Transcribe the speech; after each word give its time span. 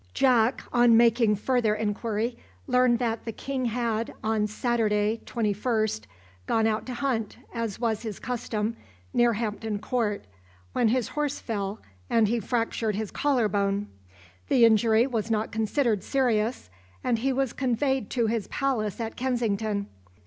Jack, 0.15 0.63
on 0.73 0.97
making 0.97 1.35
further 1.35 1.75
inquiry, 1.75 2.35
learned 2.65 2.97
that 2.97 3.23
the 3.23 3.31
king 3.31 3.65
had, 3.65 4.11
on 4.23 4.47
Saturday, 4.47 5.21
21st, 5.27 6.05
gone 6.47 6.65
out 6.65 6.87
to 6.87 6.95
hunt, 6.95 7.37
as 7.53 7.79
was 7.79 8.01
his 8.01 8.17
custom, 8.17 8.75
near 9.13 9.33
Hampton 9.33 9.77
Court, 9.77 10.25
when 10.73 10.87
his 10.87 11.09
horse 11.09 11.39
fell, 11.39 11.79
and 12.09 12.27
he 12.29 12.39
fractured 12.39 12.95
his 12.95 13.11
collar 13.11 13.47
bone. 13.47 13.89
The 14.49 14.65
injury 14.65 15.05
was 15.05 15.29
not 15.29 15.51
considered 15.51 16.01
serious, 16.03 16.71
and 17.03 17.19
he 17.19 17.31
was 17.31 17.53
conveyed 17.53 18.09
to 18.09 18.25
his 18.25 18.47
palace 18.47 18.99
at 18.99 19.15
Kensington. 19.15 19.85